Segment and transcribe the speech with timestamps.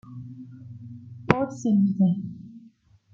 [1.27, 2.11] Por semilla.